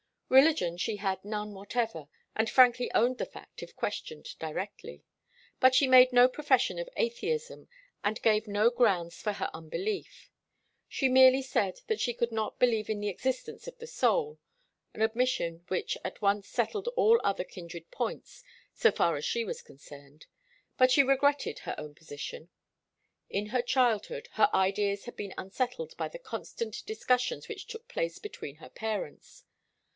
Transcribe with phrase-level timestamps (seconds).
[0.29, 5.03] Religion she had none whatever, and frankly owned the fact if questioned directly.
[5.59, 7.67] But she made no profession of atheism
[8.03, 10.31] and gave no grounds for her unbelief.
[10.87, 14.39] She merely said that she could not believe in the existence of the soul,
[14.95, 18.41] an admission which at once settled all other kindred points,
[18.73, 20.27] so far as she was concerned.
[20.77, 22.49] But she regretted her own position.
[23.29, 28.17] In her childhood, her ideas had been unsettled by the constant discussions which took place
[28.17, 29.43] between her parents.